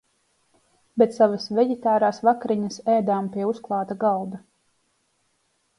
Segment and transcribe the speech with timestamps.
[1.01, 4.43] Bet savas veģitārās vakariņas ēdām pie uzklāta galda.